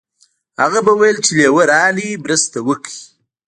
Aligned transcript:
هغه 0.61 0.79
به 0.85 0.93
ویل 0.99 1.17
چې 1.25 1.31
لیوه 1.37 1.63
راغی 1.71 2.09
مرسته 2.23 2.57
وکړئ. 2.67 2.97